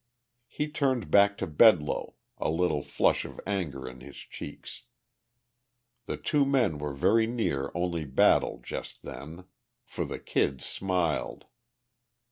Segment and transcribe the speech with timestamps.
[0.47, 4.85] He turned back to Bedloe, a little flush of anger in his cheeks.
[6.07, 9.45] The two men were very near only battle just then.
[9.85, 11.45] For the Kid smiled.